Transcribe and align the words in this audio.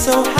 so 0.00 0.24
high. 0.24 0.39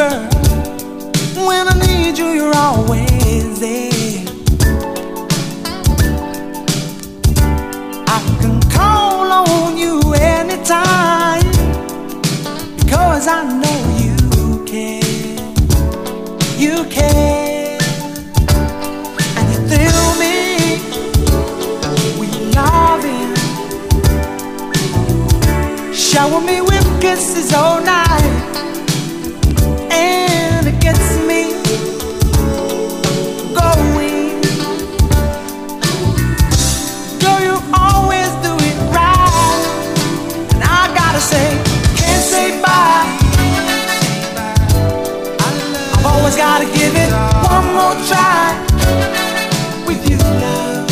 girl. 0.00 0.28
When 1.46 1.64
I 1.68 1.74
need 1.86 2.16
you, 2.16 2.28
you're 2.38 2.56
always 2.56 3.60
there. 3.60 4.24
I 8.16 8.18
can 8.40 8.56
call 8.76 9.26
on 9.42 9.76
you 9.76 10.00
anytime 10.14 11.50
because 12.78 13.26
I 13.28 13.40
know 13.60 13.78
you 14.04 14.16
care. 14.72 15.36
You 16.64 16.76
care. 16.96 17.78
And 19.36 19.46
you 19.52 19.58
thrill 19.70 20.08
me 20.22 20.36
with 22.18 22.36
loving. 22.56 23.32
Shower 25.92 26.40
me 26.40 26.62
with 26.62 26.86
kisses 27.02 27.52
all 27.52 27.82
night. 27.82 28.09
always 46.30 46.44
gotta 46.44 46.66
give 46.78 46.94
it 46.94 47.10
one 47.50 47.66
more 47.74 47.96
try 48.06 48.54
with 49.84 50.08
you 50.08 50.16
now. 50.16 50.86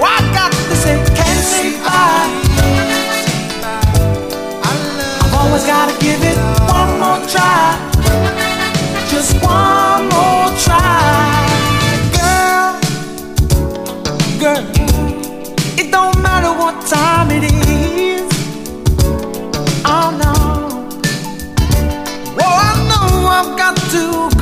Oh, 0.00 0.04
I 0.04 0.20
got 0.32 0.50
to 0.50 0.76
say, 0.76 0.96
can't 1.14 1.44
say 1.44 1.72
bye. 1.84 2.30
I've 5.20 5.34
always 5.34 5.66
gotta 5.66 5.92
give 6.00 6.22
it 6.22 6.38
one 6.72 6.98
more 6.98 7.20
try, 7.28 7.76
just 9.10 9.34
one 9.44 10.08
more 10.08 10.48
try, 10.64 11.44
girl, 12.16 12.80
girl. 14.40 14.64
It 15.78 15.90
don't 15.92 16.18
matter 16.22 16.52
what 16.58 16.86
time 16.86 17.30
it 17.30 17.44
is. 17.44 18.32
Oh 19.84 20.10
no. 20.22 20.32
Oh, 22.40 22.56
I 22.68 22.74
know 22.88 23.26
I've 23.28 23.58
got 23.58 23.76
to 23.76 24.35